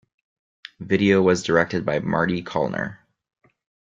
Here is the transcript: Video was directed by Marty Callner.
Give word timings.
Video 0.79 1.21
was 1.21 1.43
directed 1.43 1.85
by 1.85 1.99
Marty 1.99 2.41
Callner. 2.41 2.97